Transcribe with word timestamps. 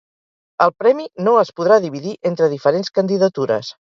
El 0.63 0.71
Premi 0.83 1.05
no 1.27 1.33
es 1.41 1.51
podrà 1.59 1.77
dividir 1.85 2.15
entre 2.31 2.49
diferents 2.57 2.93
candidatures. 2.99 3.73